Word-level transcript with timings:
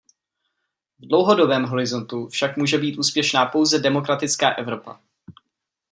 V 0.99 1.05
dlouhodobém 1.07 1.63
horizontu 1.65 2.27
však 2.27 2.57
může 2.57 2.77
být 2.77 2.99
úspěšná 2.99 3.45
pouze 3.45 3.79
demokratická 3.79 4.49
Evropa. 4.49 4.99